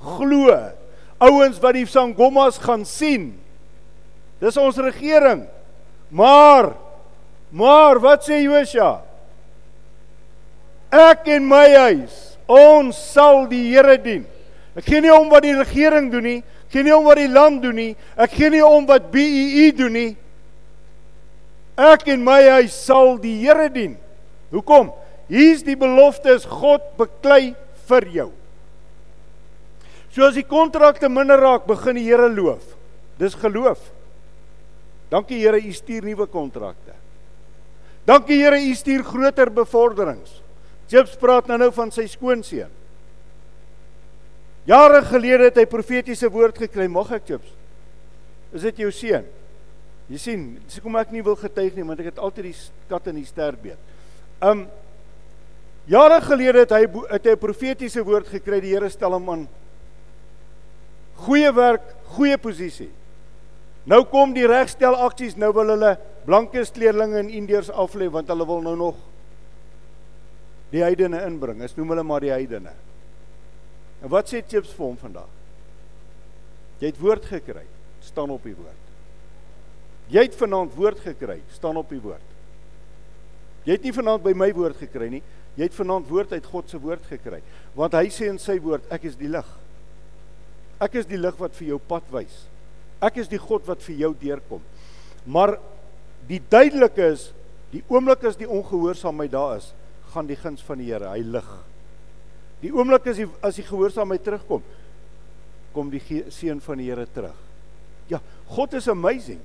[0.00, 0.72] glo.
[1.18, 3.40] Ouens wat die sangomas gaan sien.
[4.40, 5.46] Dis ons regering.
[6.08, 6.72] Maar
[7.50, 9.02] maar wat sê Josua?
[10.92, 14.26] Ek en my huis, ons sal die Here dien.
[14.78, 16.38] Ek gee nie om wat die regering doen nie.
[16.68, 17.92] Ek gee nie om wat die land doen nie.
[18.14, 20.10] Ek gee nie om wat BEE doen nie.
[21.78, 23.96] Ek en my huis sal die Here dien.
[24.54, 24.92] Hoekom?
[25.28, 27.54] Hier's die beloftes God beklei
[27.88, 28.30] vir jou.
[30.14, 32.74] So as die kontrakte minder raak, begin die Here loof.
[33.18, 33.82] Dis geloof.
[35.10, 36.94] Dankie Here, U stuur nuwe kontrakte.
[38.08, 40.40] Dankie Here, U stuur groter bevorderings.
[40.88, 42.77] Jobs praat nou nou van sy skoonseun.
[44.68, 47.52] Jare gelede het hy profetiese woord gekry, mag ek chips?
[48.52, 49.24] Is dit jou seun?
[50.08, 52.56] Jy sien, dis hoekom ek nie wil getuig nie, want ek het altyd die
[52.88, 53.80] kat in die sterbeet.
[54.44, 54.66] Um
[55.88, 59.48] jare gelede het hy het hy 'n profetiese woord gekry, die Here stel hom aan
[61.16, 61.82] goeie werk,
[62.16, 62.90] goeie posisie.
[63.86, 68.46] Nou kom die regstel aksies, nou wil hulle blanke kleerlinge in Indiërs aflê want hulle
[68.46, 68.96] wil nou nog
[70.70, 71.62] die heidene inbring.
[71.62, 72.87] Ons noem hulle maar die heidene.
[74.02, 75.30] En wat sê Chips vir hom vandag?
[76.78, 77.64] Jy het woord gekry,
[78.04, 78.84] staan op die woord.
[80.08, 82.34] Jy het vanaand woord gekry, staan op die woord.
[83.66, 85.22] Jy het nie vanaand by my woord gekry nie,
[85.58, 87.40] jy het vanaand woord uit God se woord gekry.
[87.76, 89.48] Want hy sê in sy woord, ek is die lig.
[90.80, 92.44] Ek is die lig wat vir jou pad wys.
[93.04, 94.62] Ek is die God wat vir jou deurkom.
[95.26, 95.56] Maar
[96.30, 97.28] die duidelike is,
[97.74, 99.72] die oomblik as die ongehoorsaamheid daar is,
[100.14, 101.50] gaan die guns van die Here, hy lig.
[102.62, 104.64] Die oomblik as die as die gehoorsaamheid terugkom,
[105.74, 107.36] kom die seën van die Here terug.
[108.08, 109.40] Ja, God is amazing.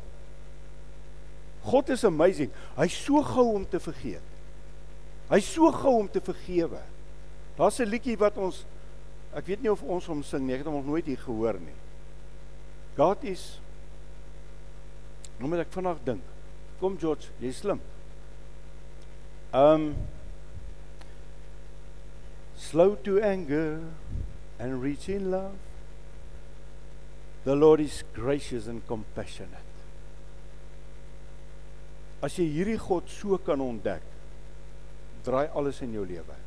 [1.63, 2.51] God is amazing.
[2.77, 4.23] Hy's so gou om te vergeet.
[5.29, 6.81] Hy's so gou om te vergewe.
[7.57, 8.65] Daar's 'n liedjie wat ons
[9.35, 11.59] ek weet nie of ons hom sing nie, ek het hom nog nooit hier gehoor
[11.59, 11.75] nie.
[12.95, 13.59] God is
[15.39, 16.21] Nou moet ek vanaand dink.
[16.79, 17.81] Kom George, jy's slim.
[19.53, 19.95] Ehm um,
[22.69, 23.81] slow to anger
[24.59, 25.55] and rich in love.
[27.43, 29.71] The Lord is gracious and compassionate.
[32.23, 34.03] As jy hierdie God so kan ontdek,
[35.27, 36.37] draai alles in jou lewe.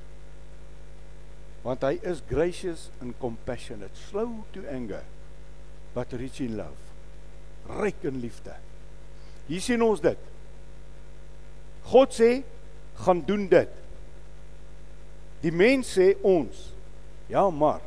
[1.66, 5.02] Want hy is gracious and compassionate, slow to anger,
[5.92, 6.80] but rich in love.
[7.68, 8.54] Ryk in liefde.
[9.50, 10.30] Hier sien ons dit.
[11.90, 12.30] God sê
[13.04, 13.82] gaan doen dit.
[15.42, 16.72] Die mens sê ons.
[17.28, 17.82] Ja, maar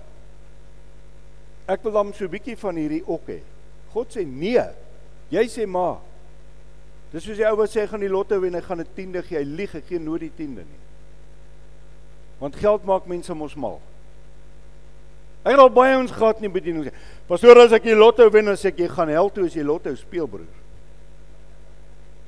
[1.69, 3.39] ek wil dan so 'n bietjie van hierdie ook hê.
[3.93, 4.63] God sê nee.
[5.29, 5.99] Jy sê maar.
[7.11, 9.37] Dis soos die ou wat sê gaan die lotto wen, hy gaan 'n tiende gee.
[9.37, 10.79] Hy lieg, hy gee nooit die tiende nie.
[12.39, 13.79] Want geld maak mense mos mal.
[15.43, 16.93] Ek het al baie ons gehad nie bediening sê.
[17.27, 19.63] Pastoor, as ek die lotto wen, dan sê ek jy gaan hel toe as jy
[19.63, 20.47] lotto speel, broer.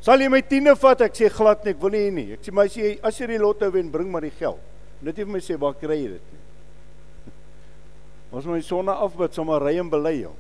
[0.01, 1.01] Sal jy my tiende vat?
[1.01, 2.33] Ek sê glad nie, ek wil nie nie.
[2.33, 4.70] Ek sê my sê as jy die lotto wen, bring maar die geld.
[5.01, 7.33] Net nie vir my sê waar kry jy dit nie.
[8.35, 10.37] Ons moet my sonne afbid, sommer ry en bely hom.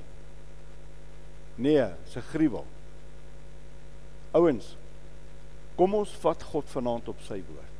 [1.61, 1.83] Nee,
[2.15, 2.65] 'n gruwel.
[4.33, 4.77] Ouens,
[5.75, 7.79] kom ons vat God vanaand op sy woord.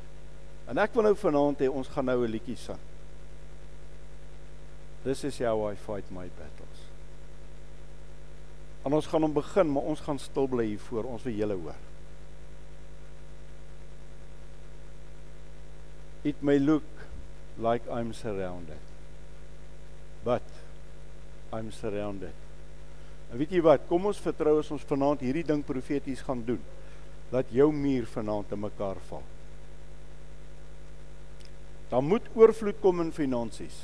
[0.68, 2.78] En ek wil nou vanaand hê ons gaan nou 'n liedjie sing.
[5.02, 6.80] This is how I fight my battles.
[8.84, 11.54] En ons gaan hom begin, maar ons gaan stil bly hier voor ons vir julle
[11.54, 11.91] hoor.
[16.24, 16.84] It may look
[17.58, 18.78] like I'm surrounded.
[20.24, 20.42] But
[21.52, 22.34] I'm surrounded.
[23.32, 23.86] En weet jy wat?
[23.88, 26.60] Kom ons vertrou as ons vanaand hierdie ding profeties gaan doen.
[27.32, 29.24] Dat jou muur vanaand te mekaar val.
[31.88, 33.82] Dan moet oorvloed kom in finansies.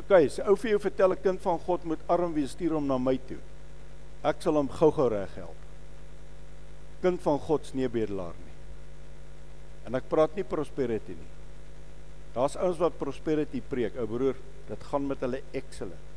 [0.00, 2.86] OK, as ou vir jou vertel 'n kind van God moet arm wees, stuur hom
[2.86, 3.40] na my toe.
[4.22, 5.56] Ek sal hom gou-gou reghelp.
[7.00, 8.43] Kind van God se nie bedelaar nie.
[9.84, 11.30] En ek praat nie prosperity nie.
[12.34, 16.12] Daar's ouens wat prosperity preek, ou broer, dit gaan met hulle excellent.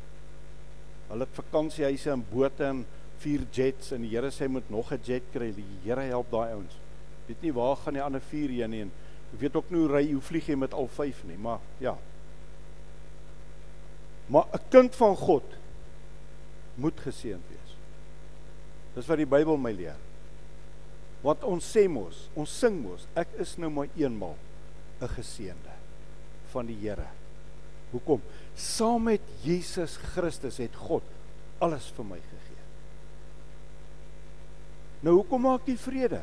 [1.08, 2.82] Hulle het vakansiehuise en bote en
[3.22, 5.52] vier jets en die Here sê moet nog 'n jet kry.
[5.52, 6.74] Die Here help daai ouens.
[7.26, 8.92] Weet nie waar gaan die ander vier heen nie en
[9.32, 11.96] ek weet ook nie hoe ry hoe vlieg jy met al vyf nie, maar ja.
[14.28, 15.44] Maar 'n kind van God
[16.74, 17.76] moet geseënd wees.
[18.94, 19.96] Dis wat die Bybel my leer.
[21.28, 24.36] Wat ons sê mos, ons sing mos, ek is nou maar eenmal
[25.00, 25.74] 'n geseënde
[26.52, 27.06] van die Here.
[27.92, 28.22] Hoekom?
[28.56, 31.02] Saam met Jesus Christus het God
[31.60, 32.64] alles vir my gegee.
[35.02, 36.22] Nou hoekom maak jy vrede?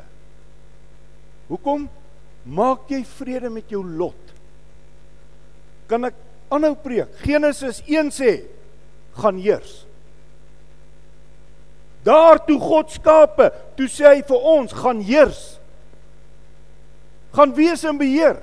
[1.48, 1.88] Hoekom
[2.44, 4.34] maak jy vrede met jou lot?
[5.86, 6.14] Kan ek
[6.50, 7.14] aanhou preek.
[7.22, 8.44] Genesis 1 sê
[9.14, 9.85] gaan heers.
[12.06, 15.40] Daar toe God skape, toe sê hy vir ons gaan heers.
[17.34, 18.38] Gaan wees in beheer.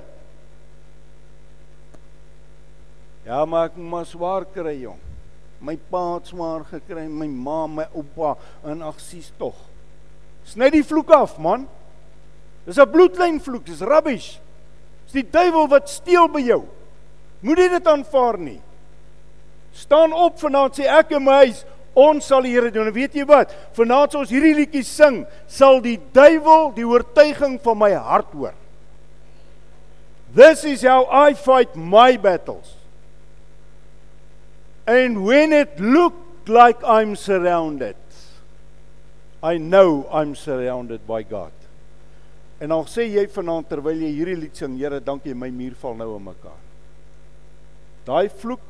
[3.24, 5.00] Ja, maar ek moet swaar kry, jong.
[5.64, 8.34] My pa het swaar gekry, my ma, my oupa
[8.68, 9.56] en ag sies tog.
[10.44, 11.64] Sny die vloek af, man.
[12.68, 14.40] Dis 'n bloedlyn vloek, dis rubbish.
[15.06, 16.64] Dis die duiwel wat steel by jou.
[17.42, 18.62] Moenie dit aanvaar nie.
[19.74, 22.90] Staan op vanaand sê ek en my huis, ons sal die Here doen.
[22.90, 23.54] En weet jy wat?
[23.78, 28.56] Vanaand as ons hierdie liedjie sing, sal die duiwel die oortuiging van my hart hoor.
[30.34, 32.76] This is how I fight my battles.
[34.88, 37.96] And when it looked like I'm surrounded,
[39.44, 41.52] I know I'm surrounded by God.
[42.64, 45.98] En dan sê jy vanaand terwyl jy hierdie lied sing, Here, dankie my muur val
[46.00, 46.60] nou in mekaar.
[48.08, 48.64] Daai vloek,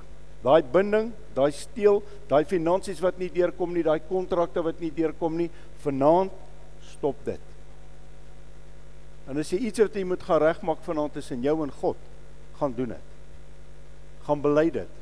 [0.44, 5.38] daai binding, daai steel, daai finansies wat nie deurkom nie, daai kontrakte wat nie deurkom
[5.40, 5.50] nie,
[5.84, 6.32] vanaand
[6.94, 7.52] stop dit.
[9.32, 12.00] En as jy iets wat jy moet gaan regmaak vanaand tussen jou en God,
[12.60, 13.14] gaan doen dit.
[14.28, 15.00] Gaan bely dit.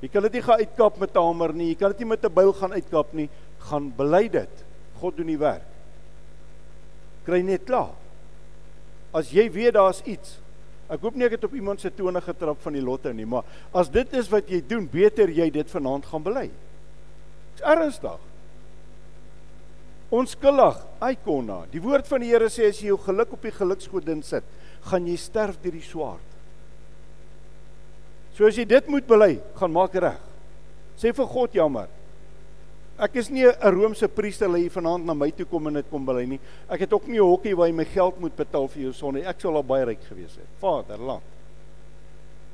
[0.00, 2.24] Jy kan dit nie gaan uitkap met 'n hamer nie, jy kan dit nie met
[2.24, 4.64] 'n byl gaan uitkap nie, gaan bely dit.
[5.00, 5.68] God doen die werk.
[7.24, 7.92] Kry net klaar.
[9.12, 10.38] As jy weet daar's iets
[10.92, 13.46] Ek hoop nie ek het op iemand se tone getrap van die lotte nie, maar
[13.72, 16.48] as dit is wat jy doen, beter jy dit vanaand gaan bely.
[17.54, 18.20] Dis ernstig.
[20.14, 21.64] Onskuldig, Aikona.
[21.72, 24.44] Die woord van die Here sê as jy jou geluk op die geluksgodin sit,
[24.84, 26.30] gaan jy sterf deur die swaard.
[28.36, 30.20] So as jy dit moet bely, gaan maak reg.
[31.00, 31.88] Sê vir God jammer.
[32.98, 36.04] Ek is nie 'n Romeinse priester lê vanaand na my toe kom en dit kom
[36.04, 36.40] bely nie.
[36.70, 39.14] Ek het ook nie 'n hokkie waar jy my geld moet betaal vir jou son
[39.14, 39.24] nie.
[39.26, 40.46] Ek sou al baie ryk gewees het.
[40.60, 41.22] Vaderland.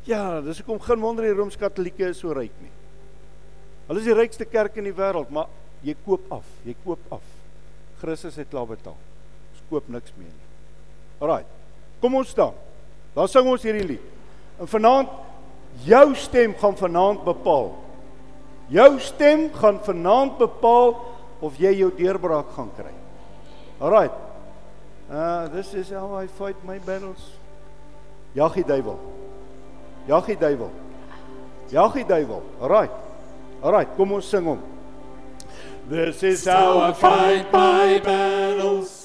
[0.05, 2.71] Ja, dis hoekom geen wonder die Rooms-Katolieke so ryk nie.
[3.87, 5.47] Hulle is die rykste kerk in die wêreld, maar
[5.83, 6.45] jy koop af.
[6.65, 7.23] Jy koop af.
[8.01, 8.97] Christus het klaar betaal.
[9.53, 10.49] Ons koop niks meer nie.
[11.21, 11.45] Alraai.
[12.01, 12.55] Kom ons staan.
[13.15, 14.01] Dan sing ons hierdie lied.
[14.61, 15.09] En vanaand
[15.85, 17.75] jou stem gaan vanaand bepaal
[18.71, 20.95] Jou stem gaan vanaand bepaal
[21.43, 22.95] of jy jou deurbraak gaan kry.
[23.81, 24.15] Alraight.
[25.11, 27.33] Uh this is how I fight my battles.
[28.33, 28.99] Jag die duiwel.
[30.07, 30.71] Jag die duiwel.
[31.71, 32.43] Jag die duiwel.
[32.61, 32.95] Alraight.
[33.63, 34.63] Alraight, kom ons sing hom.
[35.89, 39.00] This is how I fight my battles.